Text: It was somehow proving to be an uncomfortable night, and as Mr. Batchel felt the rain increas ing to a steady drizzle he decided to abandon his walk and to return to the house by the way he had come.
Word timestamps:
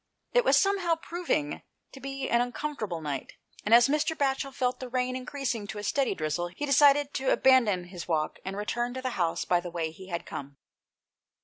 It 0.33 0.43
was 0.43 0.57
somehow 0.57 0.95
proving 0.95 1.61
to 1.91 1.99
be 1.99 2.27
an 2.27 2.41
uncomfortable 2.41 3.01
night, 3.01 3.33
and 3.63 3.71
as 3.71 3.87
Mr. 3.87 4.17
Batchel 4.17 4.51
felt 4.51 4.79
the 4.79 4.89
rain 4.89 5.13
increas 5.15 5.53
ing 5.53 5.67
to 5.67 5.77
a 5.77 5.83
steady 5.83 6.15
drizzle 6.15 6.47
he 6.47 6.65
decided 6.65 7.13
to 7.13 7.31
abandon 7.31 7.83
his 7.83 8.07
walk 8.07 8.39
and 8.43 8.55
to 8.55 8.57
return 8.57 8.95
to 8.95 9.01
the 9.03 9.11
house 9.11 9.45
by 9.45 9.59
the 9.59 9.69
way 9.69 9.91
he 9.91 10.07
had 10.07 10.25
come. 10.25 10.57